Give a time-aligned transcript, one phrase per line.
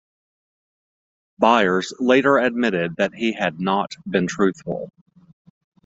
[1.37, 4.91] Byers later admitted that he had not been truthful.